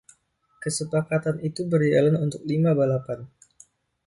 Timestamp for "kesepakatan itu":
0.65-1.61